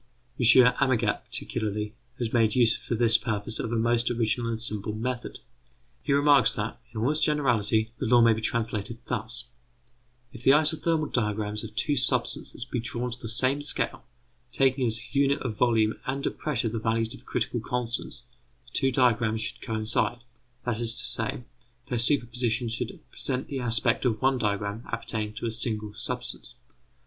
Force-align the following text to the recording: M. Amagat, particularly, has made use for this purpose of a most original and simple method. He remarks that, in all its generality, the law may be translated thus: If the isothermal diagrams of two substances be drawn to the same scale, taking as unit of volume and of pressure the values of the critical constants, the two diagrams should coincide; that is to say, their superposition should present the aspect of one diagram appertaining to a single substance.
M. 0.39 0.45
Amagat, 0.79 1.23
particularly, 1.25 1.93
has 2.17 2.33
made 2.33 2.55
use 2.55 2.75
for 2.75 2.95
this 2.95 3.19
purpose 3.19 3.59
of 3.59 3.71
a 3.71 3.75
most 3.75 4.09
original 4.09 4.49
and 4.49 4.59
simple 4.59 4.95
method. 4.95 5.37
He 6.01 6.11
remarks 6.11 6.53
that, 6.53 6.81
in 6.91 6.99
all 6.99 7.11
its 7.11 7.19
generality, 7.19 7.91
the 7.99 8.07
law 8.07 8.19
may 8.19 8.33
be 8.33 8.41
translated 8.41 8.97
thus: 9.05 9.45
If 10.33 10.41
the 10.41 10.53
isothermal 10.53 11.13
diagrams 11.13 11.63
of 11.63 11.75
two 11.75 11.95
substances 11.95 12.65
be 12.65 12.79
drawn 12.79 13.11
to 13.11 13.19
the 13.19 13.27
same 13.27 13.61
scale, 13.61 14.03
taking 14.51 14.87
as 14.87 15.13
unit 15.13 15.37
of 15.43 15.55
volume 15.55 15.93
and 16.07 16.25
of 16.25 16.39
pressure 16.39 16.67
the 16.69 16.79
values 16.79 17.13
of 17.13 17.19
the 17.19 17.25
critical 17.27 17.59
constants, 17.59 18.23
the 18.65 18.71
two 18.73 18.91
diagrams 18.91 19.41
should 19.41 19.61
coincide; 19.61 20.23
that 20.65 20.79
is 20.79 20.97
to 20.97 21.03
say, 21.05 21.43
their 21.89 21.99
superposition 21.99 22.69
should 22.69 22.99
present 23.11 23.49
the 23.49 23.59
aspect 23.59 24.03
of 24.05 24.19
one 24.19 24.39
diagram 24.39 24.81
appertaining 24.91 25.33
to 25.33 25.45
a 25.45 25.51
single 25.51 25.93
substance. 25.93 26.55